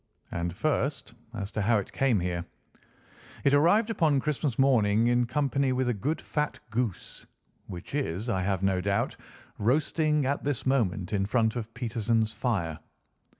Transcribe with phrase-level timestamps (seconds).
[0.31, 2.43] And, first, as to how it came here.
[3.43, 7.27] It arrived upon Christmas morning, in company with a good fat goose,
[7.67, 9.15] which is, I have no doubt,
[9.59, 12.79] roasting at this moment in front of Peterson's fire.